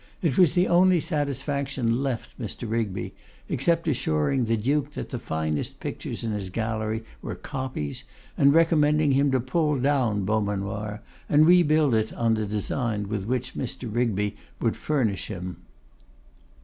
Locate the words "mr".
2.41-2.67, 13.53-13.93